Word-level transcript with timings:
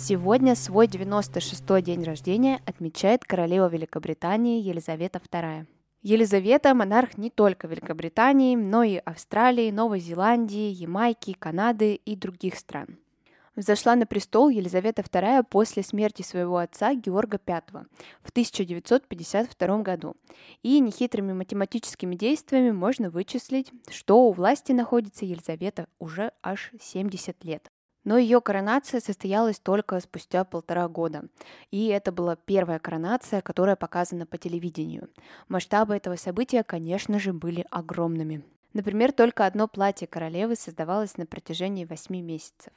Сегодня 0.00 0.54
свой 0.54 0.86
96-й 0.86 1.82
день 1.82 2.04
рождения 2.04 2.62
отмечает 2.66 3.24
королева 3.24 3.68
Великобритании 3.68 4.62
Елизавета 4.62 5.18
II. 5.18 5.66
Елизавета– 6.02 6.72
монарх 6.74 7.18
не 7.18 7.30
только 7.30 7.66
Великобритании, 7.66 8.54
но 8.54 8.84
и 8.84 8.98
Австралии, 8.98 9.72
Новой 9.72 9.98
Зеландии, 9.98 10.70
Ямайки, 10.70 11.32
Канады 11.32 11.96
и 11.96 12.14
других 12.14 12.54
стран. 12.54 12.96
Взошла 13.56 13.96
на 13.96 14.06
престол 14.06 14.50
Елизавета 14.50 15.02
II 15.02 15.44
после 15.50 15.82
смерти 15.82 16.22
своего 16.22 16.58
отца 16.58 16.94
Георга 16.94 17.40
V 17.44 17.62
в 18.22 18.30
1952 18.30 19.82
году. 19.82 20.14
И 20.62 20.78
нехитрыми 20.78 21.32
математическими 21.32 22.14
действиями 22.14 22.70
можно 22.70 23.10
вычислить, 23.10 23.72
что 23.90 24.28
у 24.28 24.30
власти 24.30 24.70
находится 24.70 25.24
Елизавета 25.24 25.88
уже 25.98 26.30
аж 26.40 26.70
70 26.80 27.44
лет. 27.44 27.68
Но 28.08 28.16
ее 28.16 28.40
коронация 28.40 29.00
состоялась 29.00 29.58
только 29.58 30.00
спустя 30.00 30.42
полтора 30.44 30.88
года. 30.88 31.24
И 31.70 31.88
это 31.88 32.10
была 32.10 32.36
первая 32.36 32.78
коронация, 32.78 33.42
которая 33.42 33.76
показана 33.76 34.24
по 34.24 34.38
телевидению. 34.38 35.10
Масштабы 35.48 35.94
этого 35.94 36.16
события, 36.16 36.62
конечно 36.62 37.18
же, 37.18 37.34
были 37.34 37.66
огромными. 37.70 38.42
Например, 38.72 39.12
только 39.12 39.44
одно 39.44 39.68
платье 39.68 40.06
королевы 40.06 40.56
создавалось 40.56 41.18
на 41.18 41.26
протяжении 41.26 41.84
8 41.84 42.18
месяцев. 42.22 42.72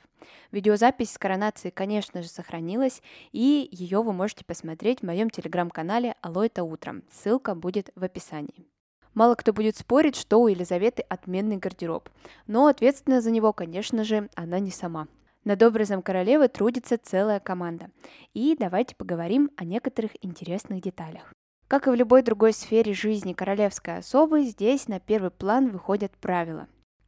Видеозапись 0.52 1.14
с 1.14 1.18
коронацией, 1.18 1.72
конечно 1.72 2.22
же, 2.22 2.28
сохранилась, 2.28 3.02
и 3.32 3.70
ее 3.72 4.04
вы 4.04 4.12
можете 4.12 4.44
посмотреть 4.44 5.00
в 5.00 5.06
моем 5.06 5.30
телеграм-канале 5.30 6.16
«Алло, 6.20 6.44
это 6.44 6.66
утром». 6.66 7.04
Ссылка 7.10 7.56
будет 7.56 7.90
в 7.95 8.04
описании. 8.04 8.68
Мало 9.14 9.36
кто 9.36 9.54
будет 9.54 9.78
спорить, 9.78 10.18
что 10.18 10.42
у 10.42 10.50
Елизаветы 10.50 11.04
отменный 11.08 11.56
гардероб, 11.56 12.10
но 12.48 12.68
ответственна 12.68 13.22
за 13.22 13.32
него, 13.32 13.54
конечно 13.54 14.04
же, 14.04 14.30
она 14.36 14.60
не 14.60 14.72
сама. 14.72 15.08
Над 15.44 15.64
образом 15.64 16.02
королевы 16.03 16.47
трудится 16.47 16.97
целая 16.97 17.39
команда. 17.39 17.89
И 18.34 18.56
давайте 18.59 18.95
поговорим 18.95 19.50
о 19.58 19.66
некоторых 19.66 20.11
интересных 20.22 20.81
деталях. 20.81 21.33
Как 21.67 21.88
и 21.88 21.89
в 21.89 21.95
любой 21.95 22.22
другой 22.22 22.53
сфере 22.53 22.94
жизни 22.94 23.33
королевской 23.33 23.98
особы, 23.98 24.44
здесь 24.44 24.88
на 24.88 25.00
первый 25.00 25.31
план 25.31 25.70
выходят 25.70 26.11
правила. 26.17 26.67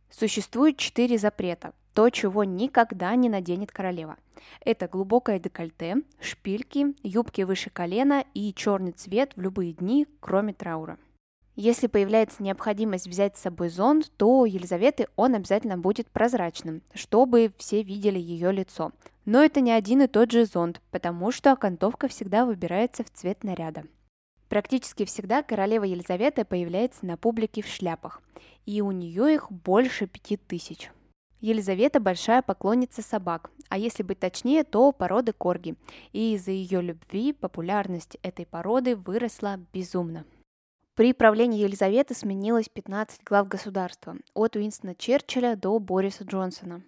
Существует 0.10 0.78
четыре 0.78 1.18
запрета, 1.18 1.74
то, 1.94 2.10
чего 2.10 2.44
никогда 2.44 3.16
не 3.16 3.30
наденет 3.30 3.72
королева. 3.72 4.18
Это 4.62 4.88
глубокое 4.88 5.38
декольте, 5.38 5.98
шпильки, 6.20 6.96
юбки 7.04 7.42
выше 7.42 7.70
колена 7.70 8.24
и 8.34 8.54
черный 8.54 8.94
цвет 8.94 9.34
в 9.36 9.42
любые 9.42 9.74
дни, 9.74 10.08
кроме 10.20 10.54
траура. 10.54 10.98
Если 11.56 11.86
появляется 11.86 12.42
необходимость 12.42 13.08
взять 13.08 13.38
с 13.38 13.42
собой 13.42 13.70
зонт, 13.70 14.12
то 14.18 14.40
у 14.40 14.46
Елизаветы 14.46 15.08
он 15.16 15.36
обязательно 15.36 15.78
будет 15.78 16.10
прозрачным, 16.10 16.82
чтобы 16.96 17.54
все 17.58 17.84
видели 17.84 18.18
ее 18.18 18.52
лицо. 18.52 18.92
Но 19.26 19.44
это 19.44 19.62
не 19.62 19.72
один 19.72 20.02
и 20.02 20.08
тот 20.08 20.32
же 20.32 20.46
зонт, 20.46 20.82
потому 20.90 21.32
что 21.32 21.52
окантовка 21.52 22.08
всегда 22.08 22.46
выбирается 22.46 23.04
в 23.04 23.12
цвет 23.12 23.44
наряда. 23.44 23.84
Практически 24.50 25.06
всегда 25.06 25.44
королева 25.44 25.84
Елизавета 25.84 26.44
появляется 26.44 27.06
на 27.06 27.18
публике 27.18 27.62
в 27.62 27.68
шляпах, 27.68 28.22
и 28.66 28.82
у 28.82 28.92
нее 28.92 29.36
их 29.36 29.52
больше 29.52 30.08
пяти 30.08 30.38
тысяч. 30.38 30.92
Елизавета 31.40 32.00
большая 32.00 32.42
поклонница 32.42 33.02
собак, 33.02 33.52
а 33.70 33.78
если 33.78 34.02
быть 34.02 34.20
точнее, 34.20 34.64
то 34.64 34.92
породы 34.92 35.34
корги, 35.34 35.76
и 36.14 36.34
из-за 36.34 36.52
ее 36.52 36.82
любви 36.82 37.34
популярность 37.34 38.18
этой 38.24 38.46
породы 38.46 38.96
выросла 38.96 39.60
безумно. 39.72 40.26
При 40.96 41.12
правлении 41.12 41.64
Елизаветы 41.64 42.14
сменилось 42.14 42.70
15 42.70 43.24
глав 43.24 43.48
государства, 43.48 44.16
от 44.36 44.56
Уинстона 44.56 44.94
Черчилля 44.94 45.56
до 45.56 45.80
Бориса 45.80 46.24
Джонсона. 46.24 46.84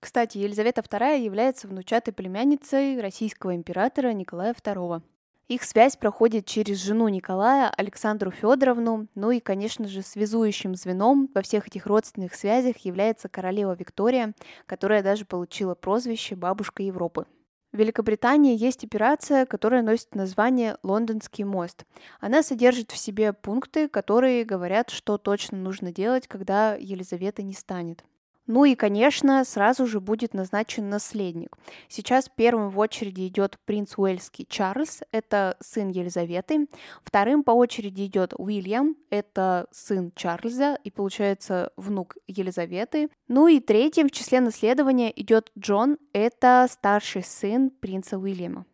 Кстати, 0.00 0.36
Елизавета 0.36 0.82
II 0.82 1.18
является 1.18 1.66
внучатой 1.66 2.12
племянницей 2.12 3.00
российского 3.00 3.56
императора 3.56 4.12
Николая 4.12 4.52
II. 4.52 5.00
Их 5.48 5.64
связь 5.64 5.96
проходит 5.96 6.44
через 6.44 6.76
жену 6.76 7.08
Николая, 7.08 7.70
Александру 7.70 8.30
Федоровну, 8.30 9.06
ну 9.14 9.30
и, 9.30 9.40
конечно 9.40 9.88
же, 9.88 10.02
связующим 10.02 10.74
звеном 10.74 11.30
во 11.34 11.40
всех 11.40 11.68
этих 11.68 11.86
родственных 11.86 12.34
связях 12.34 12.76
является 12.78 13.30
королева 13.30 13.74
Виктория, 13.74 14.34
которая 14.66 15.02
даже 15.02 15.24
получила 15.24 15.74
прозвище 15.74 16.36
«Бабушка 16.36 16.82
Европы». 16.82 17.24
В 17.72 17.76
Великобритании 17.76 18.56
есть 18.56 18.82
операция, 18.82 19.44
которая 19.44 19.82
носит 19.82 20.14
название 20.14 20.78
«Лондонский 20.82 21.44
мост». 21.44 21.84
Она 22.18 22.42
содержит 22.42 22.92
в 22.92 22.96
себе 22.96 23.34
пункты, 23.34 23.88
которые 23.88 24.44
говорят, 24.44 24.88
что 24.88 25.18
точно 25.18 25.58
нужно 25.58 25.92
делать, 25.92 26.26
когда 26.26 26.74
Елизавета 26.76 27.42
не 27.42 27.52
станет. 27.52 28.04
Ну 28.48 28.64
и, 28.64 28.74
конечно, 28.74 29.44
сразу 29.44 29.86
же 29.86 30.00
будет 30.00 30.32
назначен 30.32 30.88
наследник. 30.88 31.54
Сейчас 31.86 32.30
первым 32.34 32.70
в 32.70 32.78
очереди 32.78 33.26
идет 33.26 33.58
принц 33.66 33.98
Уэльский 33.98 34.46
Чарльз, 34.48 35.02
это 35.12 35.58
сын 35.60 35.90
Елизаветы. 35.90 36.66
Вторым 37.04 37.42
по 37.44 37.50
очереди 37.50 38.06
идет 38.06 38.32
Уильям, 38.38 38.96
это 39.10 39.66
сын 39.70 40.12
Чарльза 40.16 40.78
и, 40.82 40.90
получается, 40.90 41.72
внук 41.76 42.16
Елизаветы. 42.26 43.10
Ну 43.28 43.48
и 43.48 43.60
третьим 43.60 44.08
в 44.08 44.12
числе 44.12 44.40
наследования 44.40 45.12
идет 45.14 45.52
Джон, 45.58 45.98
это 46.14 46.66
старший 46.70 47.24
сын 47.24 47.68
принца 47.68 48.18
Уильяма. 48.18 48.64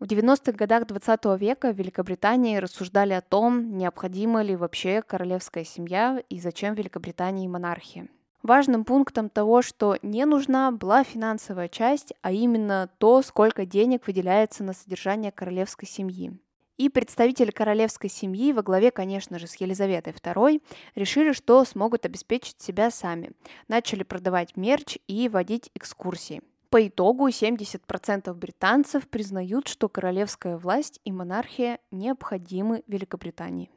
В 0.00 0.04
90-х 0.04 0.52
годах 0.52 0.86
20 0.86 1.40
века 1.40 1.72
в 1.72 1.78
Великобритании 1.78 2.58
рассуждали 2.58 3.14
о 3.14 3.22
том, 3.22 3.78
необходима 3.78 4.42
ли 4.42 4.54
вообще 4.54 5.00
королевская 5.00 5.64
семья 5.64 6.22
и 6.28 6.38
зачем 6.38 6.74
Великобритании 6.74 7.48
монархия. 7.48 8.08
Важным 8.44 8.84
пунктом 8.84 9.30
того, 9.30 9.62
что 9.62 9.96
не 10.02 10.26
нужна 10.26 10.70
была 10.70 11.02
финансовая 11.02 11.66
часть, 11.66 12.12
а 12.20 12.30
именно 12.30 12.90
то, 12.98 13.22
сколько 13.22 13.64
денег 13.64 14.06
выделяется 14.06 14.62
на 14.62 14.74
содержание 14.74 15.32
королевской 15.32 15.88
семьи. 15.88 16.38
И 16.76 16.90
представители 16.90 17.50
королевской 17.50 18.10
семьи 18.10 18.52
во 18.52 18.62
главе, 18.62 18.90
конечно 18.90 19.38
же, 19.38 19.46
с 19.46 19.56
Елизаветой 19.56 20.12
II 20.12 20.60
решили, 20.94 21.32
что 21.32 21.64
смогут 21.64 22.04
обеспечить 22.04 22.60
себя 22.60 22.90
сами. 22.90 23.32
Начали 23.66 24.02
продавать 24.02 24.58
мерч 24.58 24.98
и 25.08 25.30
водить 25.30 25.70
экскурсии. 25.74 26.42
По 26.68 26.86
итогу 26.86 27.28
70% 27.28 28.34
британцев 28.34 29.08
признают, 29.08 29.68
что 29.68 29.88
королевская 29.88 30.58
власть 30.58 31.00
и 31.04 31.12
монархия 31.12 31.78
необходимы 31.90 32.82
Великобритании. 32.88 33.70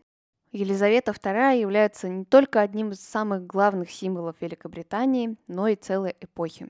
Елизавета 0.58 1.12
II 1.12 1.60
является 1.60 2.10
не 2.10 2.26
только 2.26 2.62
одним 2.62 2.92
из 2.92 3.00
самых 3.00 3.46
главных 3.46 3.92
символов 3.92 4.36
Великобритании, 4.42 5.38
но 5.48 5.68
и 5.68 5.76
целой 5.76 6.16
эпохи. 6.20 6.70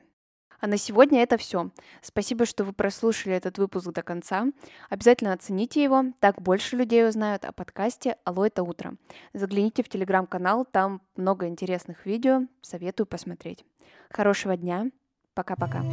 А 0.60 0.68
на 0.68 0.78
сегодня 0.78 1.22
это 1.22 1.38
все. 1.38 1.70
Спасибо, 2.02 2.46
что 2.46 2.64
вы 2.64 2.74
прослушали 2.74 3.36
этот 3.36 3.60
выпуск 3.60 3.92
до 3.92 4.02
конца. 4.02 4.48
Обязательно 4.90 5.34
оцените 5.34 5.84
его, 5.84 6.06
так 6.20 6.42
больше 6.42 6.76
людей 6.76 7.08
узнают 7.08 7.46
о 7.46 7.52
подкасте 7.52 8.18
«Алло, 8.26 8.46
это 8.46 8.64
утро». 8.64 8.96
Загляните 9.34 9.84
в 9.84 9.90
телеграм-канал, 9.90 10.66
там 10.66 11.02
много 11.16 11.48
интересных 11.48 12.06
видео, 12.06 12.42
советую 12.62 13.08
посмотреть. 13.08 13.64
Хорошего 14.10 14.58
дня, 14.58 14.88
пока-пока. 15.34 15.84